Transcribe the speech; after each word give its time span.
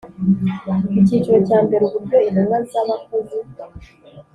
Icyiciro 0.99 1.37
cya 1.47 1.59
mbere 1.65 1.83
Uburyo 1.85 2.17
intumwa 2.27 2.57
z 2.69 2.71
abakozi 2.81 3.37